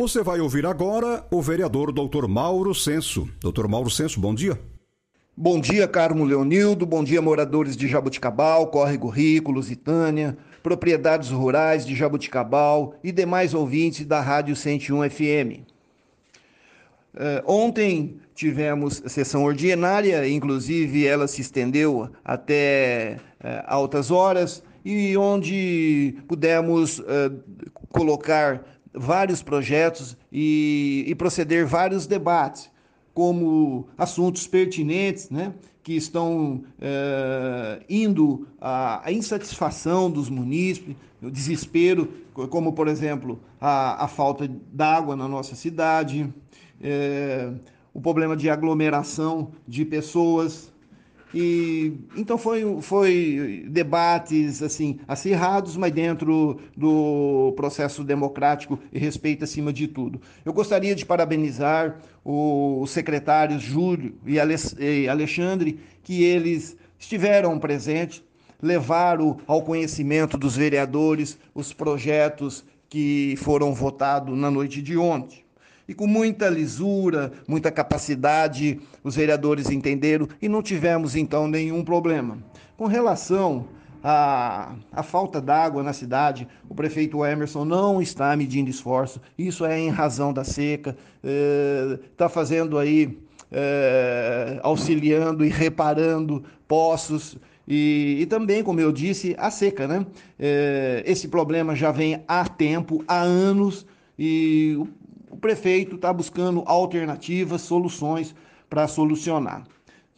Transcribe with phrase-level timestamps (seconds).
[0.00, 2.26] Você vai ouvir agora o vereador Dr.
[2.26, 3.28] Mauro Senso.
[3.38, 3.68] Dr.
[3.68, 4.58] Mauro Senso, bom dia.
[5.36, 6.86] Bom dia, Carmo Leonildo.
[6.86, 14.06] Bom dia, moradores de Jabuticabal, Córrego Rico, Lusitânia, propriedades rurais de Jabuticabal e demais ouvintes
[14.06, 15.68] da Rádio 101 FM.
[17.12, 26.16] Uh, ontem tivemos sessão ordinária, inclusive ela se estendeu até uh, altas horas, e onde
[26.26, 27.04] pudemos uh,
[27.90, 32.70] colocar vários projetos e, e proceder vários debates,
[33.14, 35.52] como assuntos pertinentes, né?
[35.82, 42.08] que estão é, indo à, à, insatisfação dos munícipes, o desespero,
[42.48, 46.32] como, por exemplo, a, a falta d'água na nossa cidade,
[46.80, 47.52] é,
[47.92, 50.72] o problema de aglomeração de pessoas,
[51.32, 59.72] e então foi, foi debates assim acirrados, mas dentro do processo democrático e respeito acima
[59.72, 60.20] de tudo.
[60.44, 64.38] Eu gostaria de parabenizar os secretários Júlio e
[65.08, 68.22] Alexandre, que eles estiveram presentes,
[68.60, 75.44] levaram ao conhecimento dos vereadores os projetos que foram votados na noite de ontem
[75.90, 82.38] e com muita lisura, muita capacidade, os vereadores entenderam e não tivemos então nenhum problema.
[82.76, 83.66] Com relação
[84.00, 89.80] à, à falta d'água na cidade, o prefeito Emerson não está medindo esforço, isso é
[89.80, 90.96] em razão da seca,
[92.12, 93.18] está eh, fazendo aí,
[93.50, 97.36] eh, auxiliando e reparando poços.
[97.66, 100.06] E, e, também, como eu disse, a seca, né?
[100.38, 103.84] Eh, esse problema já vem há tempo, há anos,
[104.16, 104.78] e
[105.30, 108.34] o prefeito está buscando alternativas, soluções
[108.68, 109.62] para solucionar.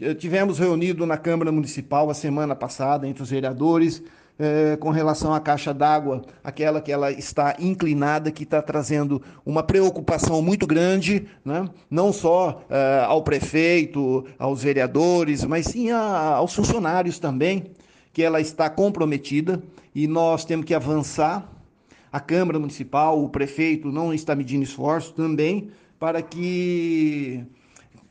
[0.00, 4.02] Eh, tivemos reunido na Câmara Municipal a semana passada entre os vereadores
[4.38, 9.62] eh, com relação à caixa d'água, aquela que ela está inclinada, que está trazendo uma
[9.62, 11.68] preocupação muito grande, né?
[11.90, 17.70] não só eh, ao prefeito, aos vereadores, mas sim a, aos funcionários também,
[18.14, 19.62] que ela está comprometida
[19.94, 21.46] e nós temos que avançar
[22.12, 27.42] a Câmara Municipal, o prefeito não está medindo esforço também para que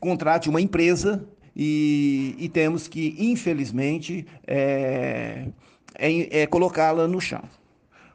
[0.00, 1.24] contrate uma empresa
[1.54, 5.46] e, e temos que, infelizmente, é,
[5.94, 7.42] é, é colocá-la no chão.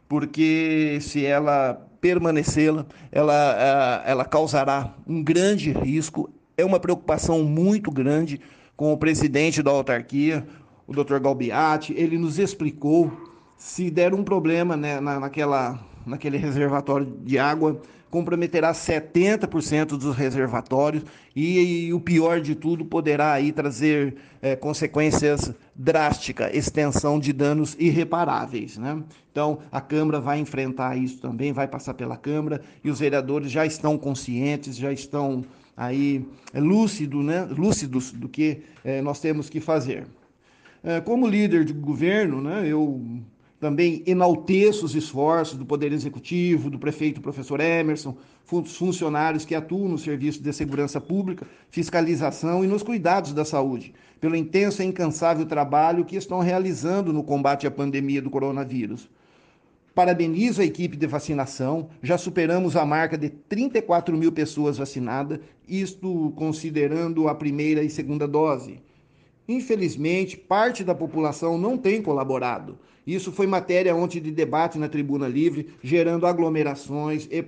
[0.10, 6.30] Porque se ela permanecê-la, ela, ela causará um grande risco.
[6.58, 8.42] É uma preocupação muito grande
[8.76, 10.46] com o presidente da autarquia,
[10.86, 11.20] o Dr.
[11.20, 11.94] Galbiati.
[11.96, 13.12] Ele nos explicou
[13.58, 21.04] se der um problema né, na, naquela, naquele reservatório de água, comprometerá 70% dos reservatórios
[21.36, 27.76] e, e, o pior de tudo poderá aí trazer é, consequências drásticas, extensão de danos
[27.78, 28.78] irreparáveis.
[28.78, 29.04] Né?
[29.32, 33.66] Então a Câmara vai enfrentar isso também, vai passar pela Câmara e os vereadores já
[33.66, 35.44] estão conscientes, já estão
[35.76, 37.46] aí é, lúcido, né?
[37.50, 40.08] lúcidos do que é, nós temos que fazer.
[40.84, 43.02] É, como líder de governo, né, eu
[43.60, 48.16] também enalteço os esforços do Poder Executivo, do prefeito professor Emerson,
[48.66, 54.36] funcionários que atuam no Serviço de Segurança Pública, fiscalização e nos cuidados da saúde, pelo
[54.36, 59.10] intenso e incansável trabalho que estão realizando no combate à pandemia do coronavírus.
[59.96, 66.32] Parabenizo a equipe de vacinação, já superamos a marca de 34 mil pessoas vacinadas, isto
[66.36, 68.80] considerando a primeira e segunda dose.
[69.48, 72.78] Infelizmente, parte da população não tem colaborado.
[73.06, 77.46] Isso foi matéria ontem de debate na Tribuna Livre, gerando aglomerações e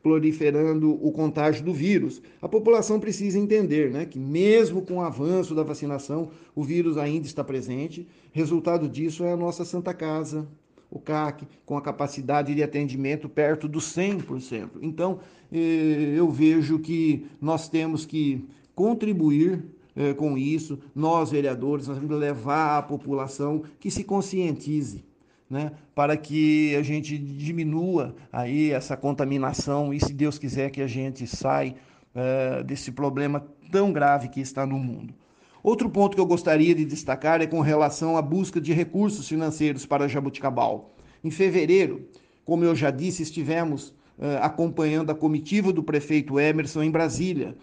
[0.00, 2.22] proliferando o contágio do vírus.
[2.40, 7.26] A população precisa entender né, que, mesmo com o avanço da vacinação, o vírus ainda
[7.26, 8.06] está presente.
[8.30, 10.46] Resultado disso é a nossa Santa Casa,
[10.88, 14.70] o CAC, com a capacidade de atendimento perto dos 100%.
[14.80, 15.18] Então,
[15.52, 18.46] eh, eu vejo que nós temos que
[18.76, 19.64] contribuir
[19.96, 20.78] eh, com isso.
[20.94, 25.04] Nós, vereadores, nós que levar a população que se conscientize.
[25.48, 30.88] Né, para que a gente diminua aí essa contaminação e, se Deus quiser, que a
[30.88, 31.76] gente saia
[32.12, 35.14] eh, desse problema tão grave que está no mundo.
[35.62, 39.86] Outro ponto que eu gostaria de destacar é com relação à busca de recursos financeiros
[39.86, 40.96] para Jabuticabal.
[41.22, 42.08] Em fevereiro,
[42.44, 43.94] como eu já disse, estivemos
[44.40, 47.56] acompanhando a comitiva do prefeito Emerson em Brasília.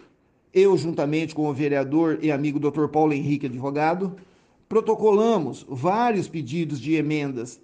[0.54, 2.86] Eu, juntamente com o vereador e amigo Dr.
[2.86, 4.14] Paulo Henrique, advogado,
[4.68, 7.60] protocolamos vários pedidos de emendas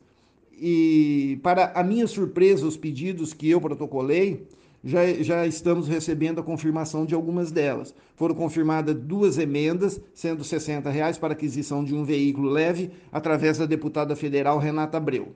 [0.52, 4.44] e, para a minha surpresa, os pedidos que eu protocolei,
[4.82, 7.94] já, já estamos recebendo a confirmação de algumas delas.
[8.16, 13.66] Foram confirmadas duas emendas, sendo 60 reais para aquisição de um veículo leve, através da
[13.66, 15.28] deputada federal Renata Abreu.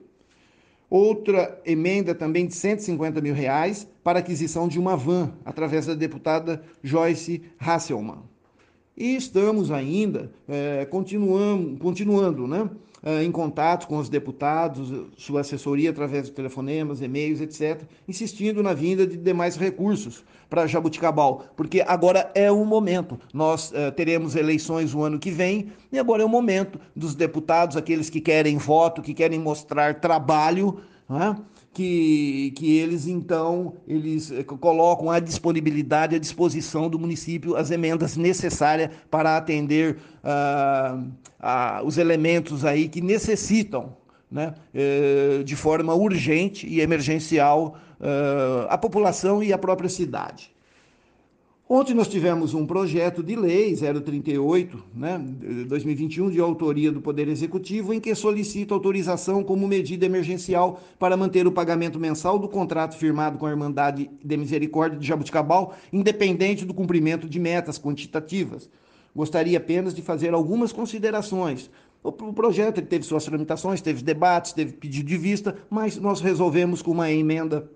[0.89, 6.61] Outra emenda também de 150 mil reais para aquisição de uma van, através da deputada
[6.83, 8.19] Joyce Hasselmann.
[8.95, 12.69] E estamos ainda é, continuando, né,
[13.23, 19.05] em contato com os deputados, sua assessoria através de telefonemas, e-mails, etc., insistindo na vinda
[19.05, 23.19] de demais recursos para Jabuticabal, porque agora é o momento.
[23.31, 27.77] Nós é, teremos eleições o ano que vem e agora é o momento dos deputados,
[27.77, 31.35] aqueles que querem voto, que querem mostrar trabalho, né?
[31.75, 38.15] Que, que eles então eles eh, colocam à disponibilidade, à disposição do município as emendas
[38.15, 43.97] necessárias para atender uh, uh, os elementos aí que necessitam
[44.31, 50.54] né, uh, de forma urgente e emergencial uh, a população e a própria cidade.
[51.67, 55.19] Ontem nós tivemos um projeto de lei 038, né,
[55.67, 61.47] 2021, de autoria do Poder Executivo, em que solicita autorização como medida emergencial para manter
[61.47, 66.73] o pagamento mensal do contrato firmado com a Irmandade de Misericórdia de Jabuticabal, independente do
[66.73, 68.69] cumprimento de metas quantitativas.
[69.15, 71.71] Gostaria apenas de fazer algumas considerações.
[72.03, 76.91] O projeto teve suas tramitações, teve debates, teve pedido de vista, mas nós resolvemos com
[76.91, 77.67] uma emenda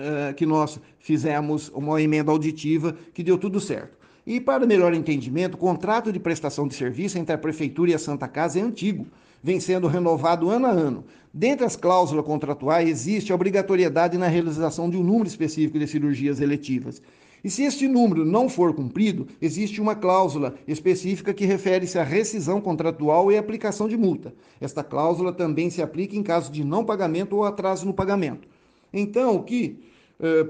[0.00, 3.98] eh, que nós fizemos uma emenda auditiva que deu tudo certo.
[4.26, 7.98] E para melhor entendimento, o contrato de prestação de serviço entre a Prefeitura e a
[7.98, 9.06] Santa Casa é antigo,
[9.42, 11.04] vem sendo renovado ano a ano.
[11.32, 16.40] Dentre as cláusulas contratuais, existe a obrigatoriedade na realização de um número específico de cirurgias
[16.40, 17.02] eletivas.
[17.42, 22.60] E se este número não for cumprido, existe uma cláusula específica que refere-se à rescisão
[22.60, 24.34] contratual e aplicação de multa.
[24.60, 28.46] Esta cláusula também se aplica em caso de não pagamento ou atraso no pagamento.
[28.92, 29.78] Então, o que
[30.20, 30.46] eh,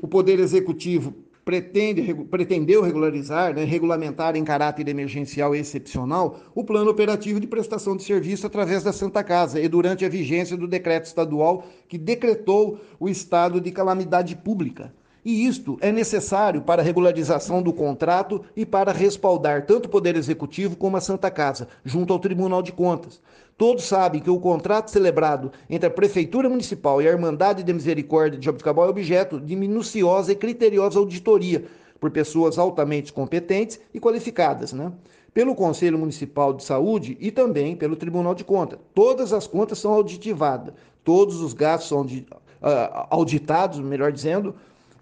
[0.00, 1.14] o Poder Executivo
[1.44, 7.96] pretende, pretendeu regularizar, né, regulamentar em caráter emergencial e excepcional o plano operativo de prestação
[7.96, 12.80] de serviço através da Santa Casa e durante a vigência do decreto estadual que decretou
[12.98, 14.92] o estado de calamidade pública.
[15.24, 20.16] E isto é necessário para a regularização do contrato e para respaldar tanto o Poder
[20.16, 23.20] Executivo como a Santa Casa, junto ao Tribunal de Contas.
[23.56, 28.38] Todos sabem que o contrato celebrado entre a Prefeitura Municipal e a Irmandade de Misericórdia
[28.38, 31.64] de Jabuticabal é objeto de minuciosa e criteriosa auditoria
[31.98, 34.92] por pessoas altamente competentes e qualificadas, né?
[35.32, 38.78] Pelo Conselho Municipal de Saúde e também pelo Tribunal de Contas.
[38.92, 44.54] Todas as contas são auditivadas, todos os gastos são uh, auditados, melhor dizendo,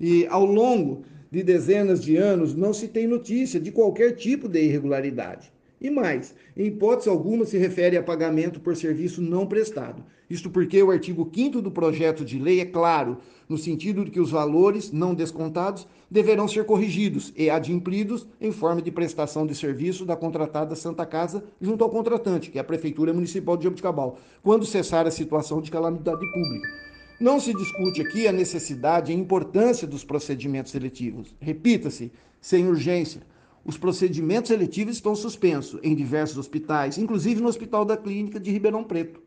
[0.02, 4.60] e ao longo de dezenas de anos não se tem notícia de qualquer tipo de
[4.60, 5.52] irregularidade.
[5.80, 10.04] E mais, em hipótese alguma se refere a pagamento por serviço não prestado.
[10.28, 13.18] Isto porque o artigo 5 do projeto de lei é claro,
[13.48, 18.82] no sentido de que os valores não descontados deverão ser corrigidos e adimplidos em forma
[18.82, 23.12] de prestação de serviço da contratada Santa Casa junto ao contratante, que é a Prefeitura
[23.12, 26.91] Municipal de Jabuticabal, quando cessar a situação de calamidade pública.
[27.22, 31.32] Não se discute aqui a necessidade e a importância dos procedimentos seletivos.
[31.38, 32.10] Repita-se,
[32.40, 33.22] sem urgência.
[33.64, 38.82] Os procedimentos seletivos estão suspensos em diversos hospitais, inclusive no Hospital da Clínica de Ribeirão
[38.82, 39.20] Preto.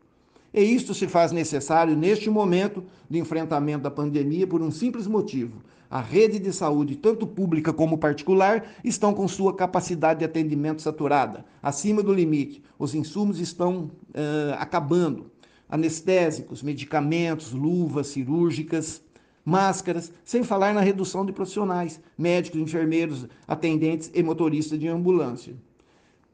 [0.52, 5.62] E isto se faz necessário neste momento de enfrentamento da pandemia por um simples motivo.
[5.88, 11.46] A rede de saúde, tanto pública como particular, estão com sua capacidade de atendimento saturada,
[11.62, 12.62] acima do limite.
[12.78, 15.30] Os insumos estão uh, acabando
[15.68, 19.02] anestésicos, medicamentos, luvas cirúrgicas,
[19.44, 25.54] máscaras, sem falar na redução de profissionais, médicos, enfermeiros, atendentes e motoristas de ambulância.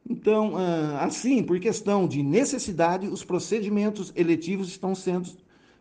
[0.09, 5.31] Então, ah, assim, por questão de necessidade, os procedimentos eletivos estão sendo,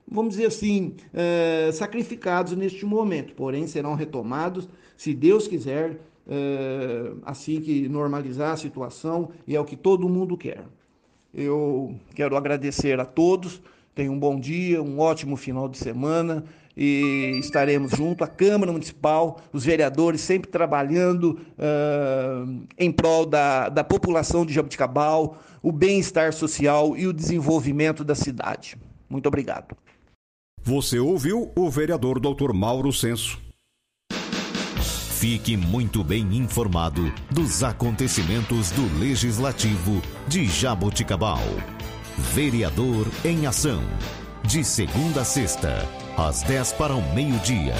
[0.07, 7.61] vamos dizer assim, eh, sacrificados neste momento, porém serão retomados, se Deus quiser, eh, assim
[7.61, 10.63] que normalizar a situação, e é o que todo mundo quer.
[11.33, 13.61] Eu quero agradecer a todos.
[13.93, 16.43] Tenham um bom dia, um ótimo final de semana
[16.75, 23.83] e estaremos junto à Câmara Municipal, os vereadores sempre trabalhando uh, em prol da, da
[23.83, 28.77] população de Jabuticabal, o bem-estar social e o desenvolvimento da cidade.
[29.09, 29.75] Muito obrigado.
[30.63, 32.53] Você ouviu o vereador Dr.
[32.53, 33.41] Mauro Senso.
[35.21, 41.37] Fique muito bem informado dos acontecimentos do Legislativo de Jaboticabal.
[42.33, 43.83] Vereador em Ação.
[44.41, 45.87] De segunda a sexta,
[46.17, 47.75] às 10 para o meio-dia.